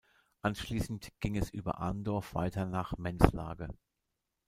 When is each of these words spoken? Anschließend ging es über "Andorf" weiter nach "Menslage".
Anschließend 0.41 1.09
ging 1.19 1.37
es 1.37 1.51
über 1.51 1.77
"Andorf" 1.79 2.33
weiter 2.33 2.65
nach 2.65 2.97
"Menslage". 2.97 3.67